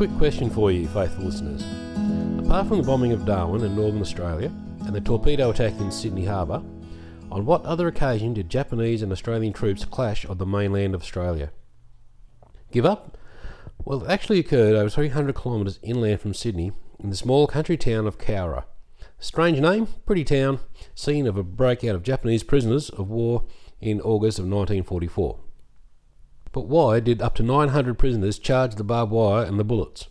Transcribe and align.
quick 0.00 0.16
question 0.16 0.48
for 0.48 0.72
you, 0.72 0.88
faithful 0.88 1.24
listeners. 1.24 1.62
Apart 2.38 2.66
from 2.68 2.78
the 2.78 2.82
bombing 2.82 3.12
of 3.12 3.26
Darwin 3.26 3.62
in 3.64 3.76
northern 3.76 4.00
Australia 4.00 4.50
and 4.86 4.94
the 4.94 5.00
torpedo 5.02 5.50
attack 5.50 5.78
in 5.78 5.92
Sydney 5.92 6.24
Harbour, 6.24 6.62
on 7.30 7.44
what 7.44 7.62
other 7.66 7.86
occasion 7.86 8.32
did 8.32 8.48
Japanese 8.48 9.02
and 9.02 9.12
Australian 9.12 9.52
troops 9.52 9.84
clash 9.84 10.24
on 10.24 10.38
the 10.38 10.46
mainland 10.46 10.94
of 10.94 11.02
Australia? 11.02 11.52
Give 12.72 12.86
up? 12.86 13.18
Well, 13.84 14.02
it 14.02 14.10
actually 14.10 14.38
occurred 14.38 14.74
over 14.74 14.88
300 14.88 15.36
kilometres 15.36 15.78
inland 15.82 16.22
from 16.22 16.32
Sydney 16.32 16.72
in 16.98 17.10
the 17.10 17.14
small 17.14 17.46
country 17.46 17.76
town 17.76 18.06
of 18.06 18.16
Cowra. 18.16 18.64
Strange 19.18 19.60
name, 19.60 19.86
pretty 20.06 20.24
town, 20.24 20.60
scene 20.94 21.26
of 21.26 21.36
a 21.36 21.42
breakout 21.42 21.94
of 21.94 22.02
Japanese 22.02 22.42
prisoners 22.42 22.88
of 22.88 23.10
war 23.10 23.44
in 23.82 24.00
August 24.00 24.38
of 24.38 24.46
1944. 24.46 25.38
But 26.52 26.66
why 26.66 26.98
did 26.98 27.22
up 27.22 27.36
to 27.36 27.44
900 27.44 27.96
prisoners 27.96 28.36
charge 28.36 28.74
the 28.74 28.82
barbed 28.82 29.12
wire 29.12 29.44
and 29.44 29.56
the 29.56 29.62
bullets? 29.62 30.08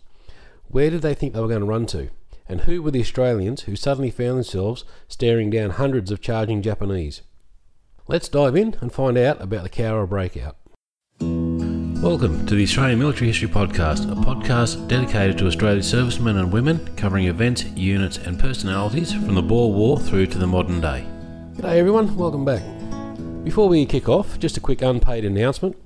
Where 0.68 0.88
did 0.88 1.02
they 1.02 1.12
think 1.12 1.34
they 1.34 1.40
were 1.40 1.48
going 1.48 1.60
to 1.60 1.66
run 1.66 1.84
to? 1.88 2.08
And 2.48 2.62
who 2.62 2.80
were 2.80 2.90
the 2.90 3.02
Australians 3.02 3.62
who 3.62 3.76
suddenly 3.76 4.10
found 4.10 4.38
themselves 4.38 4.84
staring 5.06 5.50
down 5.50 5.70
hundreds 5.70 6.10
of 6.10 6.22
charging 6.22 6.62
Japanese? 6.62 7.20
Let's 8.08 8.30
dive 8.30 8.56
in 8.56 8.74
and 8.80 8.90
find 8.90 9.18
out 9.18 9.42
about 9.42 9.64
the 9.64 9.68
Cowra 9.68 10.08
breakout. 10.08 10.56
Welcome 11.20 12.46
to 12.46 12.54
the 12.54 12.62
Australian 12.62 13.00
Military 13.00 13.26
History 13.26 13.48
Podcast, 13.48 14.10
a 14.10 14.14
podcast 14.14 14.88
dedicated 14.88 15.36
to 15.36 15.46
Australia's 15.46 15.90
servicemen 15.90 16.38
and 16.38 16.50
women, 16.50 16.88
covering 16.96 17.26
events, 17.26 17.64
units, 17.76 18.16
and 18.16 18.40
personalities 18.40 19.12
from 19.12 19.34
the 19.34 19.42
Boer 19.42 19.74
War 19.74 20.00
through 20.00 20.28
to 20.28 20.38
the 20.38 20.46
modern 20.46 20.80
day. 20.80 21.04
G'day 21.56 21.76
everyone, 21.76 22.16
welcome 22.16 22.46
back. 22.46 22.62
Before 23.44 23.68
we 23.68 23.84
kick 23.84 24.08
off, 24.08 24.38
just 24.38 24.56
a 24.56 24.60
quick 24.60 24.80
unpaid 24.80 25.26
announcement. 25.26 25.76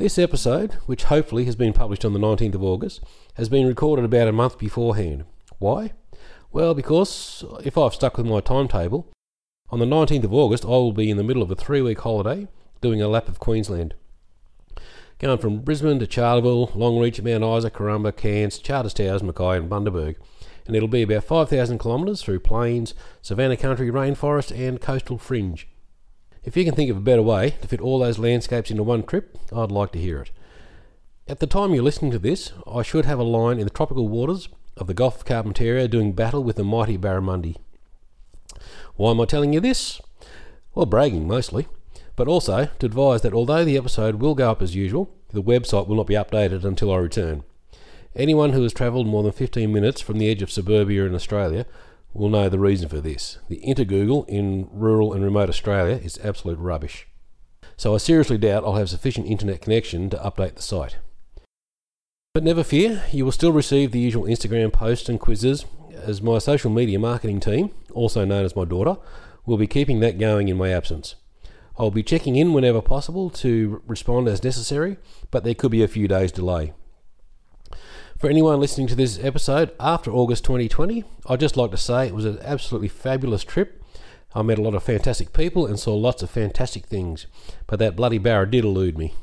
This 0.00 0.18
episode, 0.18 0.78
which 0.86 1.04
hopefully 1.04 1.44
has 1.44 1.56
been 1.56 1.74
published 1.74 2.06
on 2.06 2.14
the 2.14 2.18
19th 2.18 2.54
of 2.54 2.64
August, 2.64 3.04
has 3.34 3.50
been 3.50 3.66
recorded 3.66 4.02
about 4.02 4.28
a 4.28 4.32
month 4.32 4.56
beforehand. 4.56 5.24
Why? 5.58 5.92
Well, 6.50 6.72
because 6.72 7.44
if 7.62 7.76
I've 7.76 7.92
stuck 7.92 8.16
with 8.16 8.24
my 8.24 8.40
timetable, 8.40 9.06
on 9.68 9.78
the 9.78 9.84
19th 9.84 10.24
of 10.24 10.32
August 10.32 10.64
I 10.64 10.68
will 10.68 10.94
be 10.94 11.10
in 11.10 11.18
the 11.18 11.22
middle 11.22 11.42
of 11.42 11.50
a 11.50 11.54
three 11.54 11.82
week 11.82 12.00
holiday 12.00 12.48
doing 12.80 13.02
a 13.02 13.08
lap 13.08 13.28
of 13.28 13.40
Queensland. 13.40 13.92
Going 15.18 15.36
from 15.36 15.60
Brisbane 15.60 15.98
to 15.98 16.06
Charleville, 16.06 16.72
Longreach, 16.74 17.22
Mount 17.22 17.58
Isa, 17.58 17.70
Karumba, 17.70 18.16
Cairns, 18.16 18.58
Charters 18.58 18.94
Towers, 18.94 19.22
Mackay, 19.22 19.58
and 19.58 19.68
Bundaberg. 19.68 20.16
And 20.66 20.74
it'll 20.74 20.88
be 20.88 21.02
about 21.02 21.24
5,000 21.24 21.78
kilometres 21.78 22.22
through 22.22 22.40
plains, 22.40 22.94
savannah 23.20 23.58
country, 23.58 23.90
rainforest, 23.90 24.50
and 24.50 24.80
coastal 24.80 25.18
fringe. 25.18 25.68
If 26.42 26.56
you 26.56 26.64
can 26.64 26.74
think 26.74 26.90
of 26.90 26.96
a 26.96 27.00
better 27.00 27.22
way 27.22 27.50
to 27.60 27.68
fit 27.68 27.80
all 27.80 27.98
those 27.98 28.18
landscapes 28.18 28.70
into 28.70 28.82
one 28.82 29.02
trip, 29.02 29.36
I'd 29.52 29.70
like 29.70 29.92
to 29.92 29.98
hear 29.98 30.22
it. 30.22 30.30
At 31.28 31.38
the 31.38 31.46
time 31.46 31.74
you're 31.74 31.84
listening 31.84 32.10
to 32.12 32.18
this, 32.18 32.52
I 32.66 32.82
should 32.82 33.04
have 33.04 33.18
a 33.18 33.24
line 33.24 33.58
in 33.58 33.64
the 33.64 33.70
tropical 33.70 34.08
waters 34.08 34.48
of 34.76 34.86
the 34.86 34.94
Gulf 34.94 35.18
of 35.18 35.26
Carpentaria 35.26 35.88
doing 35.88 36.12
battle 36.12 36.42
with 36.42 36.56
the 36.56 36.64
mighty 36.64 36.96
barramundi. 36.96 37.56
Why 38.96 39.10
am 39.10 39.20
I 39.20 39.26
telling 39.26 39.52
you 39.52 39.60
this? 39.60 40.00
Well, 40.74 40.86
bragging 40.86 41.28
mostly, 41.28 41.68
but 42.16 42.26
also 42.26 42.70
to 42.78 42.86
advise 42.86 43.20
that 43.22 43.34
although 43.34 43.64
the 43.64 43.76
episode 43.76 44.16
will 44.16 44.34
go 44.34 44.50
up 44.50 44.62
as 44.62 44.74
usual, 44.74 45.14
the 45.32 45.42
website 45.42 45.86
will 45.86 45.96
not 45.96 46.06
be 46.06 46.14
updated 46.14 46.64
until 46.64 46.90
I 46.90 46.96
return. 46.96 47.44
Anyone 48.16 48.52
who 48.52 48.62
has 48.62 48.72
travelled 48.72 49.06
more 49.06 49.22
than 49.22 49.32
15 49.32 49.70
minutes 49.70 50.00
from 50.00 50.18
the 50.18 50.28
edge 50.28 50.42
of 50.42 50.50
suburbia 50.50 51.04
in 51.04 51.14
Australia 51.14 51.66
will 52.12 52.28
know 52.28 52.48
the 52.48 52.58
reason 52.58 52.88
for 52.88 53.00
this. 53.00 53.38
The 53.48 53.60
Intergoogle 53.66 54.28
in 54.28 54.68
rural 54.72 55.12
and 55.12 55.22
remote 55.22 55.48
Australia 55.48 55.96
is 55.96 56.18
absolute 56.22 56.58
rubbish. 56.58 57.06
So 57.76 57.94
I 57.94 57.98
seriously 57.98 58.38
doubt 58.38 58.64
I'll 58.64 58.74
have 58.74 58.90
sufficient 58.90 59.26
internet 59.26 59.62
connection 59.62 60.10
to 60.10 60.16
update 60.18 60.56
the 60.56 60.62
site. 60.62 60.98
But 62.34 62.44
never 62.44 62.62
fear, 62.62 63.04
you 63.10 63.24
will 63.24 63.32
still 63.32 63.52
receive 63.52 63.90
the 63.90 63.98
usual 63.98 64.24
Instagram 64.24 64.72
posts 64.72 65.08
and 65.08 65.18
quizzes, 65.18 65.64
as 65.94 66.22
my 66.22 66.38
social 66.38 66.70
media 66.70 66.98
marketing 66.98 67.40
team, 67.40 67.70
also 67.92 68.24
known 68.24 68.44
as 68.44 68.54
my 68.54 68.64
daughter, 68.64 68.96
will 69.46 69.56
be 69.56 69.66
keeping 69.66 70.00
that 70.00 70.18
going 70.18 70.48
in 70.48 70.56
my 70.56 70.70
absence. 70.70 71.16
I'll 71.78 71.90
be 71.90 72.02
checking 72.02 72.36
in 72.36 72.52
whenever 72.52 72.82
possible 72.82 73.30
to 73.30 73.82
respond 73.86 74.28
as 74.28 74.44
necessary, 74.44 74.98
but 75.30 75.44
there 75.44 75.54
could 75.54 75.70
be 75.70 75.82
a 75.82 75.88
few 75.88 76.06
days' 76.06 76.32
delay. 76.32 76.72
For 78.20 78.28
anyone 78.28 78.60
listening 78.60 78.86
to 78.88 78.94
this 78.94 79.18
episode 79.24 79.72
after 79.80 80.10
August 80.10 80.44
2020, 80.44 81.04
I'd 81.26 81.40
just 81.40 81.56
like 81.56 81.70
to 81.70 81.78
say 81.78 82.06
it 82.06 82.14
was 82.14 82.26
an 82.26 82.38
absolutely 82.42 82.88
fabulous 82.88 83.42
trip. 83.42 83.82
I 84.34 84.42
met 84.42 84.58
a 84.58 84.62
lot 84.62 84.74
of 84.74 84.82
fantastic 84.82 85.32
people 85.32 85.64
and 85.64 85.80
saw 85.80 85.94
lots 85.94 86.22
of 86.22 86.28
fantastic 86.28 86.84
things, 86.84 87.26
but 87.66 87.78
that 87.78 87.96
bloody 87.96 88.18
barra 88.18 88.50
did 88.50 88.62
elude 88.62 88.98
me. 88.98 89.14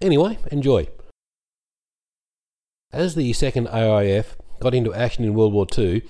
Anyway, 0.00 0.38
enjoy. 0.52 0.86
As 2.92 3.16
the 3.16 3.32
second 3.32 3.66
AIF 3.66 4.36
got 4.60 4.74
into 4.74 4.94
action 4.94 5.24
in 5.24 5.34
World 5.34 5.52
War 5.52 5.66
II, 5.76 6.04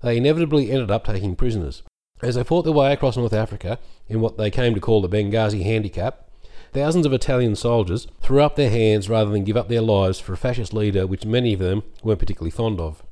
they 0.00 0.16
inevitably 0.16 0.70
ended 0.70 0.90
up 0.90 1.04
taking 1.04 1.36
prisoners. 1.36 1.82
As 2.22 2.36
they 2.36 2.42
fought 2.42 2.62
their 2.62 2.72
way 2.72 2.90
across 2.90 3.18
North 3.18 3.34
Africa 3.34 3.78
in 4.08 4.22
what 4.22 4.38
they 4.38 4.50
came 4.50 4.72
to 4.72 4.80
call 4.80 5.02
the 5.02 5.10
Benghazi 5.10 5.62
Handicap, 5.62 6.26
Thousands 6.72 7.06
of 7.06 7.12
Italian 7.12 7.56
soldiers 7.56 8.06
threw 8.20 8.42
up 8.42 8.56
their 8.56 8.70
hands 8.70 9.08
rather 9.08 9.30
than 9.30 9.44
give 9.44 9.56
up 9.56 9.68
their 9.68 9.80
lives 9.80 10.20
for 10.20 10.32
a 10.32 10.36
fascist 10.36 10.74
leader 10.74 11.06
which 11.06 11.24
many 11.24 11.54
of 11.54 11.60
them 11.60 11.82
weren't 12.02 12.18
particularly 12.18 12.50
fond 12.50 12.78
of. 12.78 13.02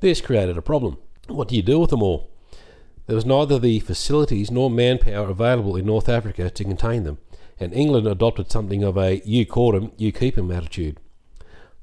This 0.00 0.20
created 0.20 0.56
a 0.56 0.62
problem. 0.62 0.98
What 1.26 1.48
do 1.48 1.56
you 1.56 1.62
do 1.62 1.80
with 1.80 1.90
them 1.90 2.02
all? 2.02 2.30
There 3.06 3.16
was 3.16 3.26
neither 3.26 3.58
the 3.58 3.80
facilities 3.80 4.50
nor 4.50 4.70
manpower 4.70 5.28
available 5.28 5.76
in 5.76 5.86
North 5.86 6.08
Africa 6.08 6.50
to 6.50 6.64
contain 6.64 7.04
them, 7.04 7.18
and 7.58 7.72
England 7.72 8.06
adopted 8.06 8.50
something 8.50 8.82
of 8.82 8.96
a 8.96 9.22
you 9.24 9.46
caught 9.46 9.74
'em, 9.74 9.92
you 9.96 10.12
keep 10.12 10.36
'em 10.36 10.50
attitude. 10.50 10.98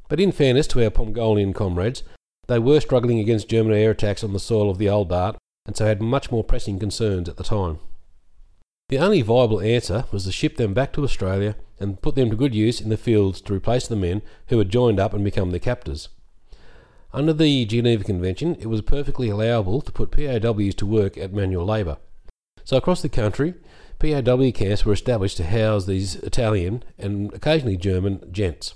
But 0.10 0.20
in 0.20 0.32
fairness 0.32 0.68
to 0.68 0.84
our 0.84 0.90
Pongolian 0.90 1.54
comrades, 1.54 2.04
they 2.48 2.60
were 2.60 2.80
struggling 2.80 3.20
against 3.20 3.50
German 3.50 3.74
air 3.74 3.92
attacks 3.92 4.24
on 4.24 4.34
the 4.34 4.40
soil 4.40 4.70
of 4.70 4.78
the 4.78 4.90
old 4.90 5.10
Dart, 5.10 5.38
and 5.66 5.76
so 5.76 5.86
had 5.86 6.02
much 6.02 6.30
more 6.30 6.44
pressing 6.44 6.78
concerns 6.78 7.28
at 7.28 7.38
the 7.38 7.44
time. 7.44 7.80
The 8.90 9.00
only 9.00 9.22
viable 9.22 9.62
answer 9.62 10.06
was 10.12 10.26
to 10.26 10.32
ship 10.32 10.58
them 10.58 10.74
back 10.74 10.94
to 10.94 11.04
Australia 11.04 11.56
and 11.80 12.02
put 12.02 12.16
them 12.16 12.30
to 12.30 12.36
good 12.36 12.54
use 12.54 12.80
in 12.80 12.90
the 12.90 12.98
fields 12.98 13.42
to 13.42 13.54
replace 13.54 13.88
the 13.88 13.96
men 13.96 14.22
who 14.48 14.58
had 14.60 14.70
joined 14.70 15.00
up 15.00 15.14
and 15.14 15.24
become 15.24 15.52
their 15.52 15.60
captors. 15.60 16.10
Under 17.12 17.34
the 17.34 17.66
Geneva 17.66 18.04
Convention, 18.04 18.56
it 18.60 18.68
was 18.68 18.82
perfectly 18.82 19.30
allowable 19.30 19.82
to 19.82 19.92
put 19.92 20.12
POWs 20.12 20.76
to 20.76 20.86
work 20.86 21.18
at 21.18 21.34
manual 21.34 21.66
labour. 21.66 21.98
So 22.64 22.78
across 22.78 23.02
the 23.02 23.10
country, 23.10 23.54
POW 24.00 24.52
camps 24.52 24.86
were 24.86 24.94
established 24.94 25.38
to 25.38 25.46
house 25.46 25.86
these 25.86 26.16
Italian 26.18 26.84
and 26.98 27.34
occasionally 27.34 27.78
German 27.78 28.32
gents. 28.32 28.76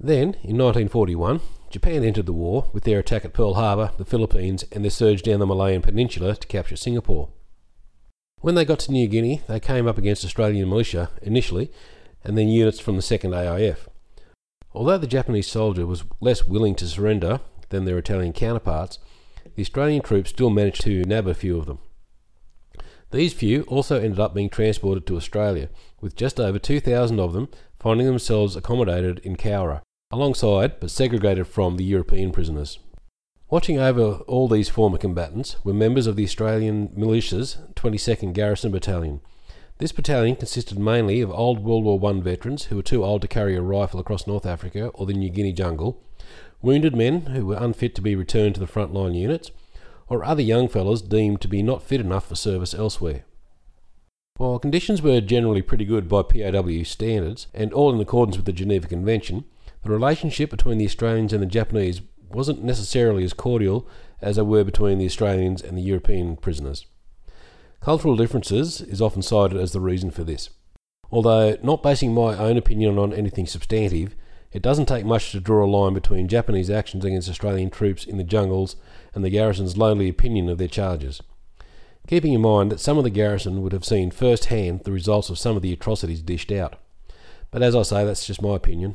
Then, 0.00 0.36
in 0.42 0.56
1941, 0.56 1.40
Japan 1.70 2.04
entered 2.04 2.26
the 2.26 2.32
war 2.32 2.70
with 2.72 2.84
their 2.84 3.00
attack 3.00 3.24
at 3.24 3.32
Pearl 3.32 3.54
Harbor, 3.54 3.90
the 3.98 4.04
Philippines, 4.04 4.64
and 4.70 4.84
their 4.84 4.90
surge 4.90 5.22
down 5.22 5.40
the 5.40 5.46
Malayan 5.46 5.82
Peninsula 5.82 6.36
to 6.36 6.46
capture 6.46 6.76
Singapore. 6.76 7.30
When 8.40 8.54
they 8.54 8.64
got 8.64 8.78
to 8.80 8.92
New 8.92 9.08
Guinea, 9.08 9.42
they 9.48 9.58
came 9.58 9.88
up 9.88 9.98
against 9.98 10.24
Australian 10.24 10.68
militia 10.68 11.10
initially, 11.22 11.72
and 12.22 12.38
then 12.38 12.48
units 12.48 12.78
from 12.78 12.94
the 12.94 13.02
2nd 13.02 13.34
AIF. 13.34 13.88
Although 14.72 14.98
the 14.98 15.08
Japanese 15.08 15.48
soldier 15.48 15.86
was 15.86 16.04
less 16.20 16.44
willing 16.44 16.76
to 16.76 16.86
surrender 16.86 17.40
than 17.70 17.84
their 17.84 17.98
Italian 17.98 18.32
counterparts, 18.32 19.00
the 19.56 19.62
Australian 19.62 20.02
troops 20.02 20.30
still 20.30 20.50
managed 20.50 20.82
to 20.82 21.04
nab 21.04 21.26
a 21.26 21.34
few 21.34 21.58
of 21.58 21.66
them. 21.66 21.80
These 23.10 23.32
few 23.32 23.62
also 23.62 23.98
ended 23.98 24.20
up 24.20 24.34
being 24.34 24.50
transported 24.50 25.04
to 25.06 25.16
Australia, 25.16 25.68
with 26.00 26.14
just 26.14 26.38
over 26.38 26.60
2,000 26.60 27.18
of 27.18 27.32
them 27.32 27.48
finding 27.80 28.06
themselves 28.06 28.54
accommodated 28.54 29.18
in 29.20 29.34
Cowra, 29.36 29.82
alongside 30.12 30.78
but 30.78 30.90
segregated 30.90 31.48
from 31.48 31.76
the 31.76 31.84
European 31.84 32.30
prisoners. 32.30 32.78
Watching 33.50 33.78
over 33.78 34.16
all 34.26 34.46
these 34.46 34.68
former 34.68 34.98
combatants 34.98 35.56
were 35.64 35.72
members 35.72 36.06
of 36.06 36.16
the 36.16 36.24
Australian 36.24 36.90
Militia's 36.94 37.56
22nd 37.76 38.34
Garrison 38.34 38.70
Battalion. 38.70 39.22
This 39.78 39.90
battalion 39.90 40.36
consisted 40.36 40.78
mainly 40.78 41.22
of 41.22 41.30
old 41.30 41.64
World 41.64 41.84
War 41.84 42.10
I 42.10 42.20
veterans 42.20 42.64
who 42.64 42.76
were 42.76 42.82
too 42.82 43.02
old 43.02 43.22
to 43.22 43.28
carry 43.28 43.56
a 43.56 43.62
rifle 43.62 44.00
across 44.00 44.26
North 44.26 44.44
Africa 44.44 44.88
or 44.88 45.06
the 45.06 45.14
New 45.14 45.30
Guinea 45.30 45.54
jungle, 45.54 45.98
wounded 46.60 46.94
men 46.94 47.22
who 47.22 47.46
were 47.46 47.56
unfit 47.56 47.94
to 47.94 48.02
be 48.02 48.14
returned 48.14 48.54
to 48.56 48.60
the 48.60 48.66
frontline 48.66 49.18
units, 49.18 49.50
or 50.10 50.22
other 50.22 50.42
young 50.42 50.68
fellows 50.68 51.00
deemed 51.00 51.40
to 51.40 51.48
be 51.48 51.62
not 51.62 51.82
fit 51.82 52.02
enough 52.02 52.28
for 52.28 52.34
service 52.34 52.74
elsewhere. 52.74 53.24
While 54.36 54.58
conditions 54.58 55.00
were 55.00 55.22
generally 55.22 55.62
pretty 55.62 55.86
good 55.86 56.06
by 56.06 56.20
POW 56.20 56.82
standards, 56.82 57.46
and 57.54 57.72
all 57.72 57.94
in 57.94 58.00
accordance 58.00 58.36
with 58.36 58.44
the 58.44 58.52
Geneva 58.52 58.88
Convention, 58.88 59.46
the 59.84 59.90
relationship 59.90 60.50
between 60.50 60.76
the 60.76 60.84
Australians 60.84 61.32
and 61.32 61.42
the 61.42 61.46
Japanese 61.46 62.02
wasn't 62.30 62.62
necessarily 62.62 63.24
as 63.24 63.32
cordial 63.32 63.86
as 64.20 64.36
they 64.36 64.42
were 64.42 64.64
between 64.64 64.98
the 64.98 65.06
Australians 65.06 65.62
and 65.62 65.76
the 65.76 65.82
European 65.82 66.36
prisoners. 66.36 66.86
Cultural 67.80 68.16
differences 68.16 68.80
is 68.80 69.00
often 69.00 69.22
cited 69.22 69.58
as 69.58 69.72
the 69.72 69.80
reason 69.80 70.10
for 70.10 70.24
this. 70.24 70.50
Although 71.10 71.56
not 71.62 71.82
basing 71.82 72.12
my 72.12 72.36
own 72.36 72.56
opinion 72.56 72.98
on 72.98 73.12
anything 73.12 73.46
substantive, 73.46 74.14
it 74.52 74.62
doesn't 74.62 74.86
take 74.86 75.04
much 75.04 75.32
to 75.32 75.40
draw 75.40 75.64
a 75.64 75.68
line 75.68 75.94
between 75.94 76.28
Japanese 76.28 76.70
actions 76.70 77.04
against 77.04 77.28
Australian 77.28 77.70
troops 77.70 78.04
in 78.04 78.16
the 78.16 78.24
jungles 78.24 78.76
and 79.14 79.24
the 79.24 79.30
garrison's 79.30 79.76
lonely 79.76 80.08
opinion 80.08 80.48
of 80.48 80.58
their 80.58 80.68
charges. 80.68 81.22
Keeping 82.06 82.32
in 82.32 82.40
mind 82.40 82.72
that 82.72 82.80
some 82.80 82.96
of 82.96 83.04
the 83.04 83.10
garrison 83.10 83.62
would 83.62 83.72
have 83.72 83.84
seen 83.84 84.10
firsthand 84.10 84.80
the 84.84 84.92
results 84.92 85.28
of 85.28 85.38
some 85.38 85.56
of 85.56 85.62
the 85.62 85.72
atrocities 85.72 86.22
dished 86.22 86.50
out. 86.50 86.76
But 87.50 87.62
as 87.62 87.76
I 87.76 87.82
say, 87.82 88.04
that's 88.04 88.26
just 88.26 88.42
my 88.42 88.56
opinion. 88.56 88.94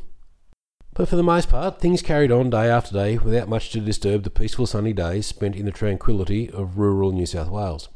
But 0.95 1.09
for 1.09 1.15
the 1.15 1.23
most 1.23 1.49
part, 1.49 1.79
things 1.79 2.03
carried 2.03 2.31
on 2.31 2.51
day 2.51 2.69
after 2.69 2.93
day 2.93 3.17
without 3.17 3.49
much 3.49 3.71
to 3.71 3.79
disturb 3.79 4.23
the 4.23 4.29
peaceful 4.29 4.67
sunny 4.67 4.93
days 4.93 5.25
spent 5.25 5.55
in 5.55 5.65
the 5.65 5.71
tranquillity 5.71 6.49
of 6.51 6.77
rural 6.77 7.11
New 7.11 7.25
South 7.25 7.49
Wales. 7.49 7.89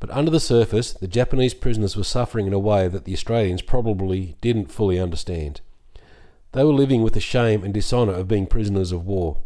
But 0.00 0.10
under 0.10 0.30
the 0.30 0.40
surface, 0.40 0.92
the 0.92 1.06
Japanese 1.06 1.52
prisoners 1.52 1.96
were 1.96 2.04
suffering 2.04 2.46
in 2.46 2.54
a 2.54 2.58
way 2.58 2.88
that 2.88 3.04
the 3.04 3.12
Australians 3.12 3.60
probably 3.60 4.36
didn't 4.40 4.72
fully 4.72 4.98
understand. 4.98 5.60
They 6.52 6.64
were 6.64 6.72
living 6.72 7.02
with 7.02 7.12
the 7.12 7.20
shame 7.20 7.62
and 7.62 7.74
dishonour 7.74 8.14
of 8.14 8.28
being 8.28 8.46
prisoners 8.46 8.90
of 8.90 9.06
war. 9.06 9.38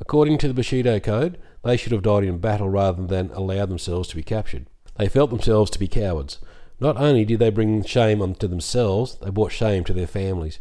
According 0.00 0.38
to 0.38 0.48
the 0.48 0.54
Bushido 0.54 0.98
Code, 0.98 1.38
they 1.62 1.76
should 1.76 1.92
have 1.92 2.02
died 2.02 2.24
in 2.24 2.38
battle 2.38 2.68
rather 2.68 3.06
than 3.06 3.30
allow 3.30 3.66
themselves 3.66 4.08
to 4.08 4.16
be 4.16 4.22
captured. 4.22 4.66
They 4.96 5.08
felt 5.08 5.30
themselves 5.30 5.70
to 5.72 5.78
be 5.78 5.88
cowards. 5.88 6.38
Not 6.80 6.96
only 6.96 7.24
did 7.24 7.38
they 7.38 7.50
bring 7.50 7.84
shame 7.84 8.22
onto 8.22 8.48
themselves, 8.48 9.18
they 9.18 9.30
brought 9.30 9.52
shame 9.52 9.84
to 9.84 9.92
their 9.92 10.06
families. 10.06 10.58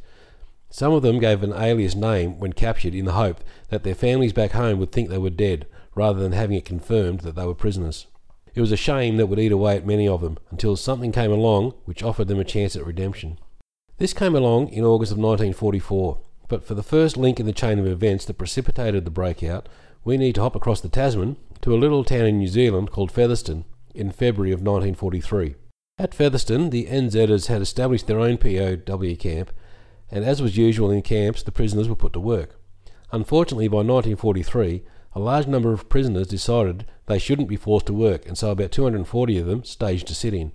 Some 0.70 0.94
of 0.94 1.02
them 1.02 1.20
gave 1.20 1.44
an 1.44 1.54
alias 1.54 1.96
name 1.96 2.40
when 2.40 2.54
captured 2.54 2.94
in 2.94 3.06
the 3.06 3.14
hope 3.14 3.42
that 3.70 3.84
their 3.84 3.96
families 3.96 4.34
back 4.34 4.52
home 4.52 4.80
would 4.80 4.92
think 4.92 5.10
they 5.10 5.18
were 5.18 5.30
dead, 5.30 5.66
rather 5.96 6.20
than 6.20 6.34
having 6.34 6.58
it 6.58 6.66
confirmed 6.66 7.22
that 7.22 7.36
they 7.36 7.46
were 7.46 7.56
prisoners. 7.56 8.08
It 8.54 8.62
was 8.62 8.72
a 8.72 8.78
shame 8.78 9.18
that 9.18 9.28
would 9.28 9.40
eat 9.40 9.52
away 9.52 9.78
at 9.78 9.86
many 9.86 10.08
of 10.08 10.22
them, 10.22 10.38
until 10.52 10.76
something 10.76 11.12
came 11.12 11.32
along 11.32 11.74
which 11.86 12.04
offered 12.04 12.28
them 12.28 12.40
a 12.40 12.44
chance 12.44 12.76
at 12.76 12.86
redemption. 12.86 13.40
This 13.98 14.14
came 14.14 14.36
along 14.36 14.70
in 14.70 14.84
August 14.84 15.12
of 15.12 15.18
1944, 15.18 16.20
but 16.48 16.64
for 16.64 16.74
the 16.74 16.84
first 16.84 17.18
link 17.18 17.40
in 17.40 17.46
the 17.46 17.54
chain 17.54 17.80
of 17.80 17.88
events 17.88 18.26
that 18.26 18.38
precipitated 18.38 19.06
the 19.06 19.12
breakout, 19.12 19.68
we 20.04 20.18
need 20.18 20.36
to 20.36 20.42
hop 20.42 20.56
across 20.56 20.82
the 20.82 20.90
Tasman 20.90 21.38
to 21.62 21.74
a 21.74 21.78
little 21.78 22.04
town 22.04 22.26
in 22.26 22.38
New 22.38 22.48
Zealand 22.48 22.92
called 22.92 23.12
Featherston 23.12 23.66
in 23.94 24.12
February 24.12 24.52
of 24.52 24.60
1943. 24.60 25.56
At 25.98 26.14
Featherston, 26.14 26.70
the 26.70 26.86
NZers 26.86 27.48
had 27.48 27.62
established 27.62 28.08
their 28.08 28.20
own 28.20 28.38
POW 28.38 29.16
camp 29.16 29.52
and 30.12 30.24
as 30.24 30.42
was 30.42 30.58
usual 30.58 30.92
in 30.92 31.02
camps, 31.02 31.44
the 31.44 31.52
prisoners 31.52 31.90
were 31.90 31.96
put 31.96 32.14
to 32.14 32.20
work. 32.20 32.60
Unfortunately, 33.12 33.68
by 33.68 33.78
1943, 33.78 34.84
a 35.14 35.20
large 35.20 35.48
number 35.48 35.74
of 35.74 35.90
prisoners 35.90 36.28
decided 36.28 36.86
they 37.08 37.18
shouldn't 37.18 37.48
be 37.48 37.56
forced 37.56 37.88
to 37.88 37.94
work, 37.94 38.26
and 38.28 38.38
so 38.38 38.52
about 38.52 38.72
240 38.72 39.38
of 39.38 39.46
them 39.46 39.64
staged 39.64 40.12
a 40.12 40.14
sit 40.14 40.34
in. 40.34 40.52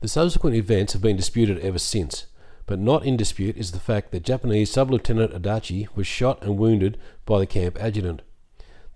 The 0.00 0.08
subsequent 0.08 0.56
events 0.56 0.92
have 0.92 1.02
been 1.02 1.16
disputed 1.16 1.58
ever 1.60 1.78
since, 1.78 2.26
but 2.66 2.78
not 2.78 3.04
in 3.04 3.16
dispute 3.16 3.56
is 3.56 3.72
the 3.72 3.78
fact 3.78 4.10
that 4.10 4.24
Japanese 4.24 4.70
Sub 4.70 4.90
Lieutenant 4.90 5.32
Adachi 5.32 5.88
was 5.94 6.06
shot 6.06 6.42
and 6.42 6.58
wounded 6.58 6.98
by 7.26 7.38
the 7.38 7.46
camp 7.46 7.76
adjutant. 7.78 8.22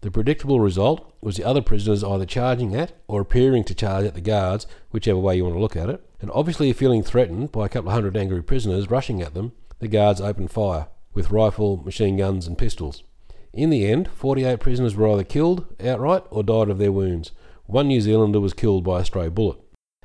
The 0.00 0.11
predictable 0.11 0.61
result 0.61 1.12
was 1.20 1.37
the 1.37 1.44
other 1.44 1.61
prisoners 1.61 2.05
either 2.05 2.25
charging 2.25 2.75
at 2.75 2.93
or 3.08 3.20
appearing 3.20 3.64
to 3.64 3.75
charge 3.75 4.06
at 4.06 4.14
the 4.14 4.20
guards, 4.20 4.67
whichever 4.91 5.19
way 5.19 5.37
you 5.37 5.44
want 5.44 5.56
to 5.56 5.61
look 5.61 5.76
at 5.76 5.91
it, 5.91 6.05
and 6.20 6.31
obviously 6.31 6.73
feeling 6.73 7.02
threatened 7.02 7.52
by 7.52 7.67
a 7.67 7.69
couple 7.69 7.91
of 7.91 7.94
hundred 7.94 8.17
angry 8.17 8.43
prisoners 8.43 8.91
rushing 8.91 9.20
at 9.20 9.34
them, 9.34 9.52
the 9.78 9.88
guards 9.88 10.20
opened 10.20 10.50
fire 10.50 10.88
with 11.14 11.30
rifle, 11.30 11.78
machine 11.84 12.16
guns, 12.16 12.46
and 12.46 12.56
pistols. 12.56 13.02
In 13.52 13.70
the 13.70 13.86
end, 13.86 14.08
48 14.08 14.60
prisoners 14.60 14.94
were 14.94 15.10
either 15.10 15.25
killed 15.25 15.66
outright 15.84 16.22
or 16.30 16.42
died 16.42 16.69
of 16.69 16.78
their 16.78 16.92
wounds. 16.92 17.32
One 17.66 17.88
New 17.88 18.00
Zealander 18.00 18.40
was 18.40 18.54
killed 18.54 18.84
by 18.84 19.00
a 19.00 19.04
stray 19.04 19.28
bullet. 19.28 19.58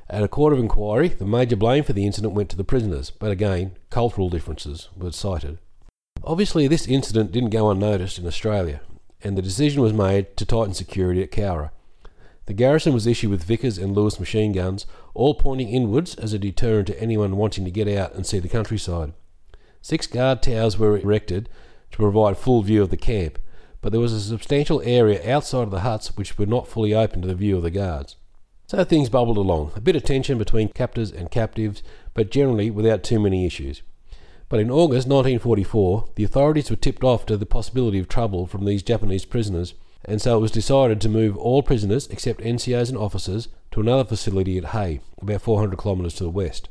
At 0.08 0.22
a 0.22 0.28
court 0.28 0.52
of 0.52 0.58
inquiry, 0.58 1.08
the 1.08 1.24
major 1.24 1.56
blame 1.56 1.84
for 1.84 1.92
the 1.92 2.04
incident 2.04 2.34
went 2.34 2.50
to 2.50 2.56
the 2.56 2.64
prisoners, 2.64 3.10
but 3.10 3.30
again, 3.30 3.76
cultural 3.90 4.28
differences 4.28 4.88
were 4.96 5.12
cited. 5.12 5.58
Obviously, 6.22 6.66
this 6.66 6.86
incident 6.86 7.32
didn't 7.32 7.50
go 7.50 7.70
unnoticed 7.70 8.18
in 8.18 8.26
Australia, 8.26 8.80
and 9.22 9.36
the 9.36 9.42
decision 9.42 9.82
was 9.82 9.92
made 9.92 10.36
to 10.36 10.44
tighten 10.44 10.74
security 10.74 11.22
at 11.22 11.30
Cowra. 11.30 11.70
The 12.46 12.52
garrison 12.52 12.92
was 12.92 13.06
issued 13.06 13.30
with 13.30 13.44
Vickers 13.44 13.78
and 13.78 13.94
Lewis 13.94 14.20
machine 14.20 14.52
guns, 14.52 14.86
all 15.14 15.34
pointing 15.34 15.68
inwards 15.68 16.14
as 16.16 16.32
a 16.32 16.38
deterrent 16.38 16.88
to 16.88 17.00
anyone 17.00 17.36
wanting 17.36 17.64
to 17.64 17.70
get 17.70 17.88
out 17.88 18.14
and 18.14 18.26
see 18.26 18.38
the 18.38 18.48
countryside. 18.48 19.14
Six 19.84 20.06
guard 20.06 20.40
towers 20.40 20.78
were 20.78 20.96
erected 20.96 21.50
to 21.90 21.98
provide 21.98 22.38
full 22.38 22.62
view 22.62 22.82
of 22.82 22.88
the 22.88 22.96
camp, 22.96 23.38
but 23.82 23.92
there 23.92 24.00
was 24.00 24.14
a 24.14 24.20
substantial 24.22 24.80
area 24.82 25.20
outside 25.30 25.64
of 25.64 25.70
the 25.70 25.80
huts 25.80 26.16
which 26.16 26.38
were 26.38 26.46
not 26.46 26.66
fully 26.66 26.94
open 26.94 27.20
to 27.20 27.28
the 27.28 27.34
view 27.34 27.58
of 27.58 27.62
the 27.62 27.70
guards. 27.70 28.16
So 28.66 28.82
things 28.82 29.10
bubbled 29.10 29.36
along, 29.36 29.72
a 29.76 29.82
bit 29.82 29.94
of 29.94 30.02
tension 30.02 30.38
between 30.38 30.70
captors 30.70 31.12
and 31.12 31.30
captives, 31.30 31.82
but 32.14 32.30
generally 32.30 32.70
without 32.70 33.02
too 33.02 33.20
many 33.20 33.44
issues. 33.44 33.82
But 34.48 34.58
in 34.58 34.70
August 34.70 35.06
1944, 35.06 36.12
the 36.14 36.24
authorities 36.24 36.70
were 36.70 36.76
tipped 36.76 37.04
off 37.04 37.26
to 37.26 37.36
the 37.36 37.44
possibility 37.44 37.98
of 37.98 38.08
trouble 38.08 38.46
from 38.46 38.64
these 38.64 38.82
Japanese 38.82 39.26
prisoners, 39.26 39.74
and 40.02 40.22
so 40.22 40.38
it 40.38 40.40
was 40.40 40.50
decided 40.50 40.98
to 41.02 41.10
move 41.10 41.36
all 41.36 41.62
prisoners 41.62 42.06
except 42.06 42.40
NCOs 42.40 42.88
and 42.88 42.96
officers 42.96 43.48
to 43.72 43.80
another 43.82 44.04
facility 44.06 44.56
at 44.56 44.70
Hay, 44.70 45.00
about 45.20 45.42
400 45.42 45.78
kilometres 45.78 46.14
to 46.14 46.24
the 46.24 46.30
west. 46.30 46.70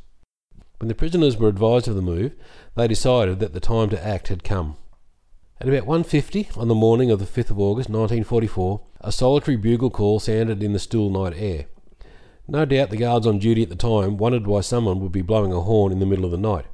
When 0.78 0.88
the 0.88 0.94
prisoners 0.94 1.36
were 1.36 1.48
advised 1.48 1.88
of 1.88 1.94
the 1.94 2.02
move, 2.02 2.32
they 2.74 2.88
decided 2.88 3.40
that 3.40 3.52
the 3.52 3.60
time 3.60 3.90
to 3.90 4.06
act 4.06 4.28
had 4.28 4.44
come. 4.44 4.76
At 5.60 5.68
about 5.68 5.86
1.50 5.86 6.58
on 6.58 6.68
the 6.68 6.74
morning 6.74 7.10
of 7.10 7.20
the 7.20 7.24
5th 7.24 7.50
of 7.50 7.60
August 7.60 7.88
1944, 7.88 8.80
a 9.00 9.12
solitary 9.12 9.56
bugle 9.56 9.88
call 9.90 10.18
sounded 10.18 10.62
in 10.62 10.72
the 10.72 10.78
still 10.78 11.10
night 11.10 11.34
air. 11.36 11.66
No 12.48 12.64
doubt 12.64 12.90
the 12.90 12.96
guards 12.96 13.26
on 13.26 13.38
duty 13.38 13.62
at 13.62 13.68
the 13.68 13.76
time 13.76 14.18
wondered 14.18 14.46
why 14.46 14.60
someone 14.60 15.00
would 15.00 15.12
be 15.12 15.22
blowing 15.22 15.52
a 15.52 15.60
horn 15.60 15.92
in 15.92 16.00
the 16.00 16.06
middle 16.06 16.24
of 16.24 16.32
the 16.32 16.36
night. 16.36 16.66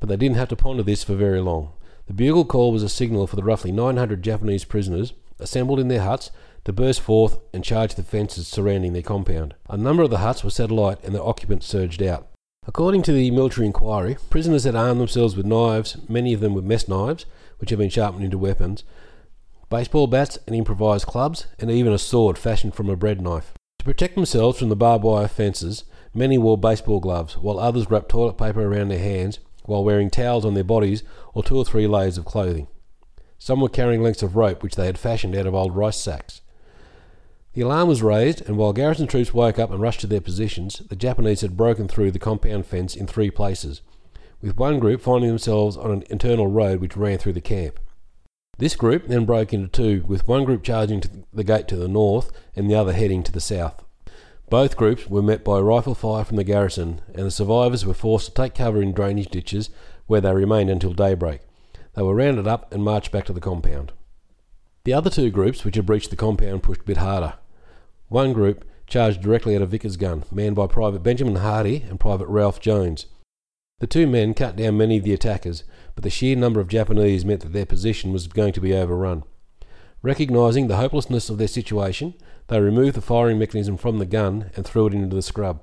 But 0.00 0.08
they 0.08 0.16
didn't 0.16 0.36
have 0.36 0.48
to 0.48 0.56
ponder 0.56 0.82
this 0.82 1.04
for 1.04 1.14
very 1.14 1.40
long. 1.40 1.72
The 2.06 2.14
bugle 2.14 2.44
call 2.44 2.72
was 2.72 2.82
a 2.82 2.88
signal 2.88 3.26
for 3.26 3.36
the 3.36 3.42
roughly 3.42 3.72
900 3.72 4.22
Japanese 4.22 4.64
prisoners 4.64 5.12
assembled 5.40 5.80
in 5.80 5.88
their 5.88 6.02
huts 6.02 6.30
to 6.64 6.72
burst 6.72 7.00
forth 7.00 7.38
and 7.52 7.64
charge 7.64 7.96
the 7.96 8.02
fences 8.02 8.48
surrounding 8.48 8.92
their 8.92 9.02
compound. 9.02 9.54
A 9.68 9.76
number 9.76 10.02
of 10.02 10.10
the 10.10 10.18
huts 10.18 10.42
were 10.42 10.50
set 10.50 10.70
alight 10.70 11.02
and 11.04 11.14
the 11.14 11.22
occupants 11.22 11.66
surged 11.66 12.02
out. 12.02 12.28
According 12.68 13.00
to 13.04 13.12
the 13.12 13.30
military 13.30 13.66
inquiry, 13.66 14.18
prisoners 14.28 14.64
had 14.64 14.76
armed 14.76 15.00
themselves 15.00 15.34
with 15.34 15.46
knives, 15.46 15.96
many 16.06 16.34
of 16.34 16.40
them 16.40 16.52
with 16.52 16.66
mess 16.66 16.86
knives, 16.86 17.24
which 17.56 17.70
had 17.70 17.78
been 17.78 17.88
sharpened 17.88 18.24
into 18.24 18.36
weapons, 18.36 18.84
baseball 19.70 20.06
bats 20.06 20.38
and 20.46 20.54
improvised 20.54 21.06
clubs, 21.06 21.46
and 21.58 21.70
even 21.70 21.94
a 21.94 21.98
sword 21.98 22.36
fashioned 22.36 22.74
from 22.74 22.90
a 22.90 22.94
bread 22.94 23.22
knife. 23.22 23.54
To 23.78 23.86
protect 23.86 24.16
themselves 24.16 24.58
from 24.58 24.68
the 24.68 24.76
barbed 24.76 25.02
wire 25.02 25.28
fences, 25.28 25.84
many 26.12 26.36
wore 26.36 26.58
baseball 26.58 27.00
gloves, 27.00 27.38
while 27.38 27.58
others 27.58 27.90
wrapped 27.90 28.10
toilet 28.10 28.36
paper 28.36 28.62
around 28.62 28.88
their 28.88 28.98
hands 28.98 29.38
while 29.64 29.82
wearing 29.82 30.10
towels 30.10 30.44
on 30.44 30.52
their 30.52 30.62
bodies 30.62 31.02
or 31.32 31.42
two 31.42 31.56
or 31.56 31.64
three 31.64 31.86
layers 31.86 32.18
of 32.18 32.26
clothing. 32.26 32.68
Some 33.38 33.62
were 33.62 33.70
carrying 33.70 34.02
lengths 34.02 34.22
of 34.22 34.36
rope 34.36 34.62
which 34.62 34.76
they 34.76 34.84
had 34.84 34.98
fashioned 34.98 35.34
out 35.34 35.46
of 35.46 35.54
old 35.54 35.74
rice 35.74 35.96
sacks. 35.96 36.42
The 37.58 37.64
alarm 37.64 37.88
was 37.88 38.04
raised, 38.04 38.46
and 38.46 38.56
while 38.56 38.72
garrison 38.72 39.08
troops 39.08 39.34
woke 39.34 39.58
up 39.58 39.72
and 39.72 39.80
rushed 39.80 39.98
to 40.02 40.06
their 40.06 40.20
positions, 40.20 40.80
the 40.88 40.94
Japanese 40.94 41.40
had 41.40 41.56
broken 41.56 41.88
through 41.88 42.12
the 42.12 42.18
compound 42.20 42.66
fence 42.66 42.94
in 42.94 43.08
three 43.08 43.32
places, 43.32 43.82
with 44.40 44.56
one 44.56 44.78
group 44.78 45.00
finding 45.00 45.28
themselves 45.28 45.76
on 45.76 45.90
an 45.90 46.04
internal 46.08 46.46
road 46.46 46.80
which 46.80 46.96
ran 46.96 47.18
through 47.18 47.32
the 47.32 47.40
camp. 47.40 47.80
This 48.58 48.76
group 48.76 49.08
then 49.08 49.24
broke 49.24 49.52
into 49.52 49.66
two, 49.66 50.04
with 50.06 50.28
one 50.28 50.44
group 50.44 50.62
charging 50.62 51.00
to 51.00 51.10
the 51.32 51.42
gate 51.42 51.66
to 51.66 51.74
the 51.74 51.88
north 51.88 52.30
and 52.54 52.70
the 52.70 52.76
other 52.76 52.92
heading 52.92 53.24
to 53.24 53.32
the 53.32 53.40
south. 53.40 53.82
Both 54.48 54.76
groups 54.76 55.08
were 55.08 55.20
met 55.20 55.42
by 55.42 55.58
rifle 55.58 55.96
fire 55.96 56.22
from 56.22 56.36
the 56.36 56.44
garrison, 56.44 57.00
and 57.12 57.26
the 57.26 57.30
survivors 57.32 57.84
were 57.84 57.92
forced 57.92 58.26
to 58.26 58.34
take 58.34 58.54
cover 58.54 58.80
in 58.80 58.92
drainage 58.92 59.32
ditches 59.32 59.68
where 60.06 60.20
they 60.20 60.32
remained 60.32 60.70
until 60.70 60.92
daybreak. 60.92 61.40
They 61.94 62.02
were 62.02 62.14
rounded 62.14 62.46
up 62.46 62.72
and 62.72 62.84
marched 62.84 63.10
back 63.10 63.24
to 63.24 63.32
the 63.32 63.40
compound. 63.40 63.90
The 64.84 64.94
other 64.94 65.10
two 65.10 65.32
groups 65.32 65.64
which 65.64 65.74
had 65.74 65.86
breached 65.86 66.10
the 66.10 66.16
compound 66.16 66.62
pushed 66.62 66.82
a 66.82 66.84
bit 66.84 66.98
harder, 66.98 67.34
one 68.08 68.32
group 68.32 68.64
charged 68.86 69.20
directly 69.20 69.54
at 69.54 69.62
a 69.62 69.66
Vickers 69.66 69.96
gun, 69.96 70.24
manned 70.32 70.56
by 70.56 70.66
Private 70.66 71.02
Benjamin 71.02 71.36
Hardy 71.36 71.84
and 71.88 72.00
Private 72.00 72.28
Ralph 72.28 72.60
Jones. 72.60 73.06
The 73.80 73.86
two 73.86 74.06
men 74.06 74.34
cut 74.34 74.56
down 74.56 74.76
many 74.76 74.96
of 74.96 75.04
the 75.04 75.12
attackers, 75.12 75.62
but 75.94 76.02
the 76.02 76.10
sheer 76.10 76.34
number 76.34 76.60
of 76.60 76.68
Japanese 76.68 77.24
meant 77.24 77.42
that 77.42 77.52
their 77.52 77.66
position 77.66 78.12
was 78.12 78.26
going 78.26 78.52
to 78.54 78.60
be 78.60 78.74
overrun. 78.74 79.24
Recognising 80.02 80.68
the 80.68 80.76
hopelessness 80.76 81.28
of 81.28 81.38
their 81.38 81.48
situation, 81.48 82.14
they 82.48 82.60
removed 82.60 82.96
the 82.96 83.00
firing 83.00 83.38
mechanism 83.38 83.76
from 83.76 83.98
the 83.98 84.06
gun 84.06 84.50
and 84.56 84.64
threw 84.64 84.86
it 84.86 84.94
into 84.94 85.14
the 85.14 85.22
scrub. 85.22 85.60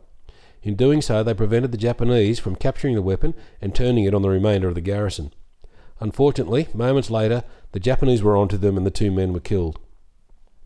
In 0.62 0.76
doing 0.76 1.02
so, 1.02 1.24
they 1.24 1.34
prevented 1.34 1.72
the 1.72 1.78
Japanese 1.78 2.40
from 2.40 2.56
capturing 2.56 2.96
the 2.96 3.02
weapon 3.02 3.34
and 3.62 3.74
turning 3.74 4.04
it 4.06 4.14
on 4.14 4.22
the 4.22 4.30
remainder 4.30 4.68
of 4.68 4.76
the 4.76 4.82
garrison. 4.82 5.34
Unfortunately, 6.00 6.68
moments 6.74 7.10
later, 7.10 7.44
the 7.72 7.80
Japanese 7.80 8.22
were 8.22 8.36
onto 8.36 8.58
them 8.58 8.78
and 8.78 8.86
the 8.86 8.92
two 8.92 9.12
men 9.12 9.32
were 9.34 9.40
killed. 9.40 9.80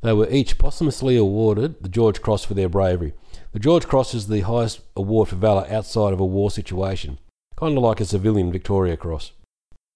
They 0.02 0.14
were 0.14 0.30
each 0.30 0.58
posthumously 0.58 1.18
awarded 1.18 1.84
the 1.84 1.90
George 1.90 2.22
Cross 2.22 2.46
for 2.46 2.54
their 2.54 2.70
bravery. 2.70 3.14
The 3.52 3.60
George 3.60 3.86
Cross 3.86 4.14
is 4.14 4.28
the 4.28 4.42
highest 4.42 4.82
award 4.96 5.28
for 5.28 5.36
valour 5.36 5.68
outside 5.70 6.14
of 6.14 6.22
a 6.22 6.26
war 6.26 6.50
situation, 6.50 7.20
kind 7.58 7.76
of 7.76 7.84
like 7.84 8.00
a 8.00 8.06
civilian 8.06 8.52
Victoria 8.52 8.96
Cross. 8.96 9.34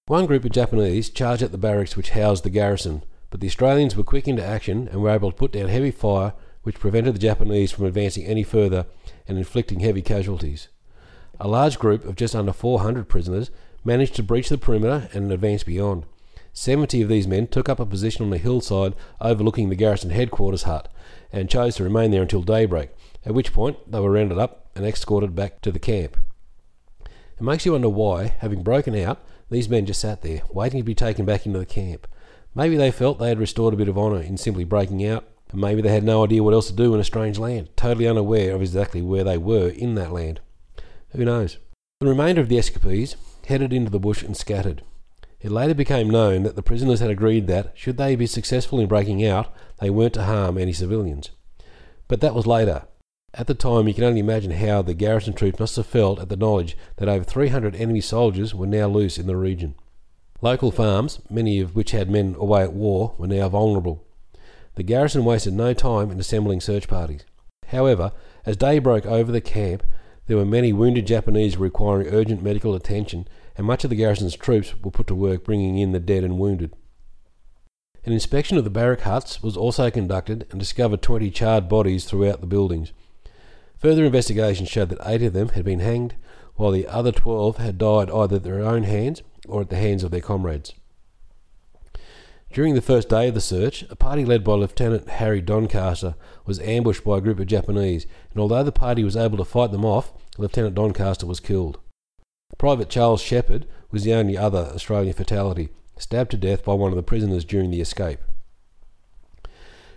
One 0.07 0.25
group 0.25 0.43
of 0.43 0.51
Japanese 0.51 1.09
charged 1.09 1.41
at 1.41 1.53
the 1.53 1.57
barracks 1.57 1.95
which 1.95 2.09
housed 2.09 2.43
the 2.43 2.49
garrison, 2.49 3.03
but 3.29 3.39
the 3.39 3.47
Australians 3.47 3.95
were 3.95 4.03
quick 4.03 4.27
into 4.27 4.43
action 4.43 4.89
and 4.89 5.01
were 5.01 5.09
able 5.09 5.31
to 5.31 5.37
put 5.37 5.53
down 5.53 5.69
heavy 5.69 5.91
fire 5.91 6.33
which 6.63 6.79
prevented 6.79 7.15
the 7.15 7.19
Japanese 7.19 7.71
from 7.71 7.85
advancing 7.85 8.25
any 8.25 8.43
further 8.43 8.85
and 9.27 9.37
inflicting 9.37 9.79
heavy 9.79 10.01
casualties. 10.01 10.67
A 11.39 11.47
large 11.47 11.79
group 11.79 12.05
of 12.05 12.15
just 12.15 12.35
under 12.35 12.53
400 12.53 13.07
prisoners 13.07 13.51
managed 13.85 14.15
to 14.15 14.23
breach 14.23 14.49
the 14.49 14.57
perimeter 14.57 15.09
and 15.13 15.31
advance 15.31 15.63
beyond. 15.63 16.05
Seventy 16.55 17.01
of 17.01 17.09
these 17.09 17.27
men 17.27 17.47
took 17.47 17.67
up 17.67 17.79
a 17.79 17.85
position 17.85 18.25
on 18.25 18.31
a 18.31 18.37
hillside 18.37 18.93
overlooking 19.19 19.69
the 19.69 19.75
garrison 19.75 20.11
headquarters 20.11 20.63
hut 20.63 20.87
and 21.31 21.49
chose 21.49 21.75
to 21.75 21.83
remain 21.83 22.11
there 22.11 22.21
until 22.21 22.43
daybreak, 22.43 22.91
at 23.25 23.33
which 23.33 23.53
point 23.53 23.91
they 23.91 23.99
were 23.99 24.11
rounded 24.11 24.37
up 24.37 24.67
and 24.75 24.85
escorted 24.85 25.35
back 25.35 25.61
to 25.61 25.71
the 25.71 25.79
camp. 25.79 26.15
It 27.03 27.41
makes 27.41 27.65
you 27.65 27.71
wonder 27.71 27.89
why, 27.89 28.35
having 28.39 28.61
broken 28.61 28.95
out, 28.95 29.25
these 29.49 29.67
men 29.67 29.87
just 29.87 30.01
sat 30.01 30.21
there, 30.21 30.43
waiting 30.51 30.79
to 30.79 30.83
be 30.83 30.93
taken 30.93 31.25
back 31.25 31.47
into 31.47 31.57
the 31.57 31.65
camp. 31.65 32.07
Maybe 32.53 32.77
they 32.77 32.91
felt 32.91 33.17
they 33.17 33.29
had 33.29 33.39
restored 33.39 33.73
a 33.73 33.77
bit 33.77 33.87
of 33.87 33.97
honour 33.97 34.21
in 34.21 34.37
simply 34.37 34.63
breaking 34.63 35.03
out, 35.05 35.25
and 35.51 35.59
maybe 35.59 35.81
they 35.81 35.91
had 35.91 36.03
no 36.03 36.23
idea 36.23 36.43
what 36.43 36.53
else 36.53 36.67
to 36.67 36.73
do 36.73 36.93
in 36.93 36.99
a 36.99 37.03
strange 37.03 37.39
land, 37.39 37.69
totally 37.75 38.07
unaware 38.07 38.53
of 38.53 38.61
exactly 38.61 39.01
where 39.01 39.23
they 39.23 39.39
were 39.39 39.69
in 39.69 39.95
that 39.95 40.13
land. 40.13 40.39
Who 41.09 41.25
knows? 41.25 41.57
The 41.99 42.07
remainder 42.07 42.41
of 42.41 42.49
the 42.49 42.59
escapees 42.59 43.15
headed 43.47 43.73
into 43.73 43.89
the 43.89 43.99
bush 43.99 44.21
and 44.21 44.37
scattered. 44.37 44.83
It 45.43 45.51
later 45.51 45.73
became 45.73 46.09
known 46.09 46.43
that 46.43 46.55
the 46.55 46.63
prisoners 46.63 47.01
had 47.01 47.09
agreed 47.09 47.47
that, 47.47 47.73
should 47.75 47.97
they 47.97 48.15
be 48.15 48.27
successful 48.27 48.79
in 48.79 48.87
breaking 48.87 49.25
out, 49.25 49.53
they 49.81 49.89
weren't 49.89 50.13
to 50.13 50.23
harm 50.23 50.57
any 50.57 50.71
civilians. 50.71 51.31
But 52.07 52.21
that 52.21 52.33
was 52.33 52.47
later. 52.47 52.83
At 53.33 53.47
the 53.47 53.53
time, 53.53 53.89
you 53.89 53.93
can 53.93 54.05
only 54.05 54.21
imagine 54.21 54.51
how 54.51 54.81
the 54.81 54.93
garrison 54.93 55.33
troops 55.33 55.59
must 55.59 55.75
have 55.75 55.85
felt 55.85 56.19
at 56.19 56.29
the 56.29 56.37
knowledge 56.37 56.77
that 56.95 57.09
over 57.09 57.25
300 57.25 57.75
enemy 57.75 57.99
soldiers 57.99 58.55
were 58.55 58.65
now 58.65 58.87
loose 58.87 59.17
in 59.17 59.27
the 59.27 59.35
region. 59.35 59.75
Local 60.41 60.71
farms, 60.71 61.19
many 61.29 61.59
of 61.59 61.75
which 61.75 61.91
had 61.91 62.09
men 62.09 62.35
away 62.39 62.63
at 62.63 62.71
war, 62.71 63.13
were 63.17 63.27
now 63.27 63.49
vulnerable. 63.49 64.05
The 64.75 64.83
garrison 64.83 65.25
wasted 65.25 65.53
no 65.53 65.73
time 65.73 66.09
in 66.09 66.21
assembling 66.21 66.61
search 66.61 66.87
parties. 66.87 67.25
However, 67.67 68.13
as 68.45 68.55
day 68.55 68.79
broke 68.79 69.05
over 69.05 69.31
the 69.31 69.41
camp, 69.41 69.83
there 70.27 70.37
were 70.37 70.45
many 70.45 70.71
wounded 70.71 71.05
Japanese 71.05 71.57
requiring 71.57 72.07
urgent 72.07 72.41
medical 72.41 72.75
attention 72.75 73.27
and 73.55 73.67
much 73.67 73.83
of 73.83 73.89
the 73.89 73.95
garrison's 73.95 74.35
troops 74.35 74.73
were 74.81 74.91
put 74.91 75.07
to 75.07 75.15
work 75.15 75.43
bringing 75.43 75.77
in 75.77 75.91
the 75.91 75.99
dead 75.99 76.23
and 76.23 76.39
wounded. 76.39 76.73
An 78.05 78.11
inspection 78.11 78.57
of 78.57 78.63
the 78.63 78.69
barrack 78.69 79.01
huts 79.01 79.41
was 79.41 79.55
also 79.55 79.89
conducted 79.89 80.45
and 80.51 80.59
discovered 80.59 81.01
20 81.01 81.31
charred 81.31 81.69
bodies 81.69 82.05
throughout 82.05 82.41
the 82.41 82.47
buildings. 82.47 82.91
Further 83.77 84.03
investigation 84.03 84.65
showed 84.65 84.89
that 84.89 85.07
eight 85.07 85.23
of 85.23 85.33
them 85.33 85.49
had 85.49 85.63
been 85.63 85.79
hanged, 85.79 86.15
while 86.55 86.71
the 86.71 86.87
other 86.87 87.11
12 87.11 87.57
had 87.57 87.77
died 87.77 88.09
either 88.09 88.35
at 88.37 88.43
their 88.43 88.61
own 88.61 88.83
hands 88.83 89.21
or 89.47 89.61
at 89.61 89.69
the 89.69 89.77
hands 89.77 90.03
of 90.03 90.11
their 90.11 90.21
comrades. 90.21 90.73
During 92.51 92.75
the 92.75 92.81
first 92.81 93.09
day 93.09 93.29
of 93.29 93.33
the 93.33 93.41
search, 93.41 93.83
a 93.89 93.95
party 93.95 94.25
led 94.25 94.43
by 94.43 94.53
Lieutenant 94.53 95.09
Harry 95.09 95.41
Doncaster 95.41 96.15
was 96.45 96.59
ambushed 96.59 97.03
by 97.03 97.17
a 97.17 97.21
group 97.21 97.39
of 97.39 97.47
Japanese, 97.47 98.05
and 98.31 98.39
although 98.39 98.63
the 98.63 98.71
party 98.71 99.03
was 99.03 99.17
able 99.17 99.37
to 99.37 99.45
fight 99.45 99.71
them 99.71 99.83
off, 99.83 100.11
Lieutenant 100.37 100.75
Doncaster 100.75 101.25
was 101.25 101.39
killed. 101.39 101.79
Private 102.57 102.89
Charles 102.89 103.21
Shepherd 103.21 103.65
was 103.91 104.03
the 104.03 104.13
only 104.13 104.37
other 104.37 104.71
Australian 104.73 105.13
fatality, 105.13 105.69
stabbed 105.97 106.31
to 106.31 106.37
death 106.37 106.63
by 106.63 106.73
one 106.73 106.91
of 106.91 106.95
the 106.95 107.03
prisoners 107.03 107.45
during 107.45 107.71
the 107.71 107.81
escape. 107.81 108.19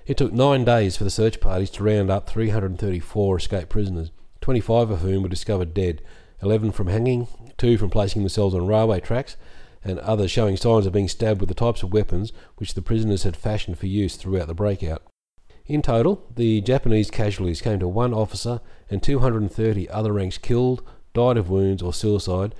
It 0.06 0.16
took 0.16 0.32
nine 0.32 0.64
days 0.64 0.96
for 0.96 1.04
the 1.04 1.10
search 1.10 1.40
parties 1.40 1.70
to 1.70 1.84
round 1.84 2.10
up 2.10 2.28
334 2.28 3.36
escaped 3.36 3.68
prisoners, 3.68 4.10
25 4.40 4.90
of 4.90 5.00
whom 5.00 5.22
were 5.22 5.28
discovered 5.28 5.74
dead, 5.74 6.02
11 6.42 6.72
from 6.72 6.86
hanging, 6.86 7.26
2 7.58 7.78
from 7.78 7.90
placing 7.90 8.22
themselves 8.22 8.54
on 8.54 8.66
railway 8.66 9.00
tracks, 9.00 9.36
and 9.82 9.98
others 10.00 10.30
showing 10.30 10.56
signs 10.56 10.86
of 10.86 10.92
being 10.92 11.08
stabbed 11.08 11.40
with 11.40 11.48
the 11.48 11.54
types 11.54 11.82
of 11.82 11.92
weapons 11.92 12.32
which 12.56 12.74
the 12.74 12.82
prisoners 12.82 13.22
had 13.22 13.36
fashioned 13.36 13.78
for 13.78 13.86
use 13.86 14.16
throughout 14.16 14.46
the 14.46 14.54
breakout. 14.54 15.02
In 15.66 15.82
total, 15.82 16.24
the 16.34 16.60
Japanese 16.60 17.10
casualties 17.10 17.60
came 17.60 17.80
to 17.80 17.88
one 17.88 18.14
officer 18.14 18.60
and 18.88 19.02
230 19.02 19.88
other 19.90 20.12
ranks 20.12 20.38
killed, 20.38 20.82
died 21.16 21.36
of 21.36 21.50
wounds 21.50 21.82
or 21.82 21.92
suicide, 21.92 22.54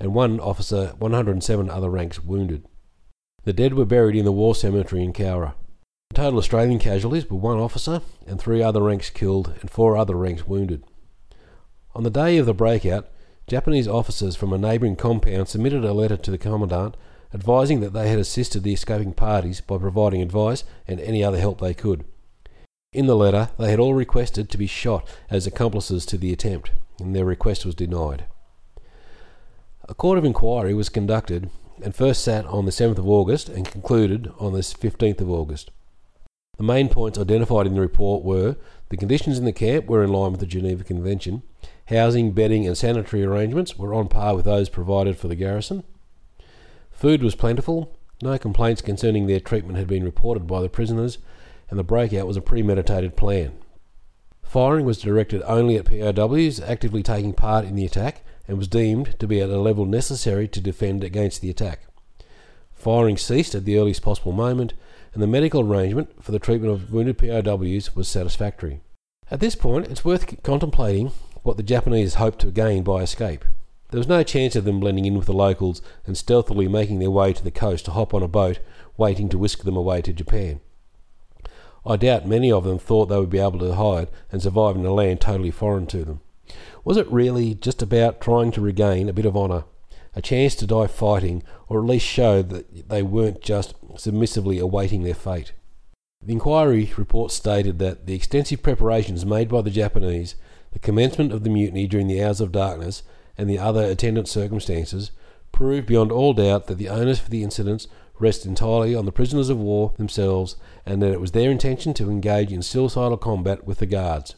and 0.00 0.14
one 0.14 0.40
officer, 0.40 0.94
107 0.98 1.70
other 1.70 1.90
ranks 1.90 2.18
wounded. 2.18 2.64
The 3.44 3.52
dead 3.52 3.74
were 3.74 3.84
buried 3.84 4.16
in 4.16 4.24
the 4.24 4.32
war 4.32 4.54
cemetery 4.54 5.04
in 5.04 5.12
Cowra. 5.12 5.54
The 6.10 6.16
total 6.16 6.38
Australian 6.38 6.78
casualties 6.78 7.28
were 7.28 7.36
one 7.36 7.58
officer 7.58 8.00
and 8.26 8.40
three 8.40 8.62
other 8.62 8.82
ranks 8.82 9.10
killed 9.10 9.54
and 9.60 9.70
four 9.70 9.96
other 9.96 10.16
ranks 10.16 10.46
wounded. 10.46 10.82
On 11.94 12.02
the 12.02 12.10
day 12.10 12.38
of 12.38 12.46
the 12.46 12.54
breakout, 12.54 13.08
Japanese 13.46 13.88
officers 13.88 14.36
from 14.36 14.52
a 14.52 14.58
neighbouring 14.58 14.96
compound 14.96 15.48
submitted 15.48 15.84
a 15.84 15.92
letter 15.92 16.16
to 16.16 16.30
the 16.30 16.38
Commandant 16.38 16.96
advising 17.34 17.80
that 17.80 17.92
they 17.92 18.08
had 18.08 18.18
assisted 18.18 18.62
the 18.62 18.72
escaping 18.72 19.12
parties 19.12 19.60
by 19.60 19.76
providing 19.76 20.22
advice 20.22 20.64
and 20.86 20.98
any 21.00 21.22
other 21.22 21.38
help 21.38 21.60
they 21.60 21.74
could. 21.74 22.04
In 22.92 23.06
the 23.06 23.16
letter, 23.16 23.50
they 23.58 23.70
had 23.70 23.78
all 23.78 23.92
requested 23.92 24.48
to 24.48 24.58
be 24.58 24.66
shot 24.66 25.06
as 25.28 25.46
accomplices 25.46 26.06
to 26.06 26.16
the 26.16 26.32
attempt 26.32 26.70
and 27.00 27.14
their 27.14 27.24
request 27.24 27.64
was 27.64 27.74
denied. 27.74 28.24
A 29.88 29.94
court 29.94 30.18
of 30.18 30.24
inquiry 30.24 30.74
was 30.74 30.88
conducted 30.88 31.50
and 31.82 31.94
first 31.94 32.22
sat 32.22 32.44
on 32.46 32.64
the 32.64 32.72
7th 32.72 32.98
of 32.98 33.08
August 33.08 33.48
and 33.48 33.70
concluded 33.70 34.32
on 34.38 34.52
the 34.52 34.60
15th 34.60 35.20
of 35.20 35.30
August. 35.30 35.70
The 36.56 36.64
main 36.64 36.88
points 36.88 37.18
identified 37.18 37.66
in 37.66 37.74
the 37.74 37.80
report 37.80 38.24
were 38.24 38.56
the 38.88 38.96
conditions 38.96 39.38
in 39.38 39.44
the 39.44 39.52
camp 39.52 39.86
were 39.86 40.02
in 40.02 40.12
line 40.12 40.32
with 40.32 40.40
the 40.40 40.46
Geneva 40.46 40.82
Convention, 40.82 41.42
housing, 41.86 42.32
bedding, 42.32 42.66
and 42.66 42.76
sanitary 42.76 43.24
arrangements 43.24 43.78
were 43.78 43.94
on 43.94 44.08
par 44.08 44.34
with 44.34 44.44
those 44.44 44.68
provided 44.68 45.16
for 45.16 45.28
the 45.28 45.36
garrison, 45.36 45.84
food 46.98 47.22
was 47.22 47.36
plentiful, 47.36 47.96
no 48.20 48.36
complaints 48.38 48.82
concerning 48.82 49.26
their 49.26 49.38
treatment 49.38 49.78
had 49.78 49.86
been 49.86 50.02
reported 50.02 50.48
by 50.48 50.60
the 50.60 50.68
prisoners, 50.68 51.18
and 51.70 51.78
the 51.78 51.84
breakout 51.84 52.26
was 52.26 52.36
a 52.36 52.42
premeditated 52.42 53.16
plan. 53.16 53.52
Firing 54.48 54.86
was 54.86 54.96
directed 54.96 55.42
only 55.42 55.76
at 55.76 55.84
POWs 55.84 56.58
actively 56.58 57.02
taking 57.02 57.34
part 57.34 57.66
in 57.66 57.76
the 57.76 57.84
attack 57.84 58.22
and 58.48 58.56
was 58.56 58.66
deemed 58.66 59.14
to 59.18 59.26
be 59.26 59.42
at 59.42 59.50
a 59.50 59.60
level 59.60 59.84
necessary 59.84 60.48
to 60.48 60.58
defend 60.58 61.04
against 61.04 61.42
the 61.42 61.50
attack. 61.50 61.82
Firing 62.72 63.18
ceased 63.18 63.54
at 63.54 63.66
the 63.66 63.78
earliest 63.78 64.00
possible 64.00 64.32
moment, 64.32 64.72
and 65.12 65.22
the 65.22 65.26
medical 65.26 65.60
arrangement 65.60 66.24
for 66.24 66.32
the 66.32 66.38
treatment 66.38 66.72
of 66.72 66.90
wounded 66.90 67.18
POWs 67.18 67.94
was 67.94 68.08
satisfactory. 68.08 68.80
At 69.30 69.40
this 69.40 69.54
point, 69.54 69.88
it's 69.88 70.02
worth 70.02 70.42
contemplating 70.42 71.08
what 71.42 71.58
the 71.58 71.62
Japanese 71.62 72.14
hoped 72.14 72.38
to 72.38 72.46
gain 72.46 72.84
by 72.84 73.02
escape. 73.02 73.44
There 73.90 73.98
was 73.98 74.08
no 74.08 74.22
chance 74.22 74.56
of 74.56 74.64
them 74.64 74.80
blending 74.80 75.04
in 75.04 75.18
with 75.18 75.26
the 75.26 75.34
locals 75.34 75.82
and 76.06 76.16
stealthily 76.16 76.68
making 76.68 77.00
their 77.00 77.10
way 77.10 77.34
to 77.34 77.44
the 77.44 77.50
coast 77.50 77.84
to 77.84 77.90
hop 77.90 78.14
on 78.14 78.22
a 78.22 78.28
boat, 78.28 78.60
waiting 78.96 79.28
to 79.28 79.36
whisk 79.36 79.64
them 79.64 79.76
away 79.76 80.00
to 80.00 80.12
Japan. 80.14 80.60
I 81.86 81.96
doubt 81.96 82.26
many 82.26 82.50
of 82.52 82.64
them 82.64 82.78
thought 82.78 83.06
they 83.06 83.18
would 83.18 83.30
be 83.30 83.38
able 83.38 83.58
to 83.60 83.74
hide 83.74 84.08
and 84.30 84.42
survive 84.42 84.76
in 84.76 84.84
a 84.84 84.92
land 84.92 85.20
totally 85.20 85.50
foreign 85.50 85.86
to 85.88 86.04
them. 86.04 86.20
Was 86.84 86.96
it 86.96 87.10
really 87.10 87.54
just 87.54 87.82
about 87.82 88.20
trying 88.20 88.50
to 88.52 88.60
regain 88.60 89.08
a 89.08 89.12
bit 89.12 89.26
of 89.26 89.36
honour, 89.36 89.64
a 90.14 90.22
chance 90.22 90.54
to 90.56 90.66
die 90.66 90.86
fighting, 90.86 91.42
or 91.68 91.78
at 91.78 91.86
least 91.86 92.06
show 92.06 92.42
that 92.42 92.88
they 92.88 93.02
weren't 93.02 93.42
just 93.42 93.74
submissively 93.96 94.58
awaiting 94.58 95.02
their 95.02 95.14
fate? 95.14 95.52
The 96.22 96.32
inquiry 96.32 96.92
report 96.96 97.30
stated 97.30 97.78
that 97.78 98.06
the 98.06 98.14
extensive 98.14 98.62
preparations 98.62 99.24
made 99.24 99.48
by 99.48 99.62
the 99.62 99.70
Japanese, 99.70 100.34
the 100.72 100.78
commencement 100.78 101.32
of 101.32 101.44
the 101.44 101.50
mutiny 101.50 101.86
during 101.86 102.08
the 102.08 102.22
hours 102.22 102.40
of 102.40 102.52
darkness, 102.52 103.02
and 103.36 103.48
the 103.48 103.58
other 103.58 103.84
attendant 103.84 104.28
circumstances 104.28 105.12
proved 105.52 105.86
beyond 105.86 106.10
all 106.10 106.32
doubt 106.32 106.66
that 106.66 106.78
the 106.78 106.88
owners 106.88 107.20
for 107.20 107.30
the 107.30 107.42
incidents 107.42 107.86
rest 108.18 108.46
entirely 108.46 108.94
on 108.94 109.04
the 109.04 109.12
prisoners 109.12 109.48
of 109.48 109.58
war 109.58 109.92
themselves 109.96 110.56
and 110.84 111.02
that 111.02 111.12
it 111.12 111.20
was 111.20 111.32
their 111.32 111.50
intention 111.50 111.94
to 111.94 112.10
engage 112.10 112.52
in 112.52 112.62
suicidal 112.62 113.16
combat 113.16 113.64
with 113.64 113.78
the 113.78 113.86
guards. 113.86 114.34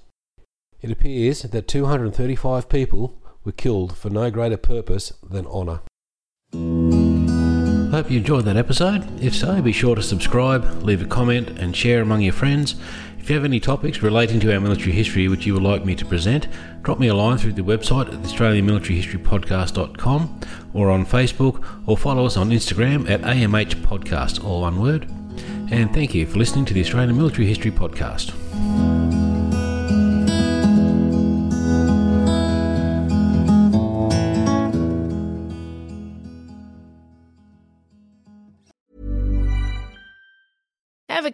It 0.80 0.90
appears 0.90 1.42
that 1.42 1.68
235 1.68 2.68
people 2.68 3.18
were 3.44 3.52
killed 3.52 3.96
for 3.96 4.10
no 4.10 4.30
greater 4.30 4.56
purpose 4.56 5.12
than 5.22 5.46
honour. 5.46 5.80
Hope 7.90 8.10
you 8.10 8.18
enjoyed 8.18 8.44
that 8.44 8.56
episode. 8.56 9.20
If 9.20 9.34
so, 9.34 9.60
be 9.60 9.72
sure 9.72 9.96
to 9.96 10.02
subscribe, 10.02 10.82
leave 10.82 11.02
a 11.02 11.06
comment, 11.06 11.58
and 11.58 11.76
share 11.76 12.00
among 12.00 12.22
your 12.22 12.32
friends. 12.32 12.76
If 13.20 13.28
you 13.28 13.36
have 13.36 13.44
any 13.44 13.60
topics 13.60 14.02
relating 14.02 14.40
to 14.40 14.52
our 14.52 14.58
military 14.60 14.92
history 14.92 15.28
which 15.28 15.46
you 15.46 15.54
would 15.54 15.62
like 15.62 15.84
me 15.84 15.94
to 15.94 16.06
present, 16.06 16.48
drop 16.82 16.98
me 16.98 17.06
a 17.08 17.14
line 17.14 17.38
through 17.38 17.52
the 17.52 17.62
website 17.62 18.08
at 18.08 18.14
australianmilitaryhistorypodcast.com 18.22 20.40
or 20.72 20.90
on 20.90 21.04
Facebook 21.04 21.64
or 21.86 21.96
follow 21.96 22.24
us 22.24 22.36
on 22.36 22.50
Instagram 22.50 23.08
at 23.08 23.20
AMH 23.20 23.76
Podcast, 23.82 24.42
all 24.42 24.62
one 24.62 24.80
word. 24.80 25.08
And 25.70 25.94
thank 25.94 26.14
you 26.14 26.26
for 26.26 26.38
listening 26.38 26.64
to 26.64 26.74
the 26.74 26.80
Australian 26.80 27.16
Military 27.16 27.46
History 27.46 27.70
Podcast. 27.70 28.34